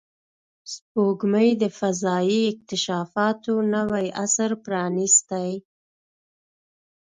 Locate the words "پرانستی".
4.65-5.51